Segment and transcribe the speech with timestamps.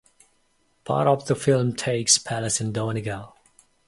[0.83, 3.35] Part of the film takes place in Donegal.